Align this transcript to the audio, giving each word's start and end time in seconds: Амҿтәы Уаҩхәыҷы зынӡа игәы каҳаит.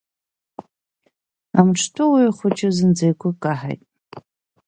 Амҿтәы 1.59 2.03
Уаҩхәыҷы 2.11 2.69
зынӡа 2.75 3.05
игәы 3.11 3.29
каҳаит. 3.41 3.81